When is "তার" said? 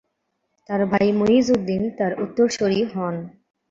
0.69-0.81, 1.97-2.11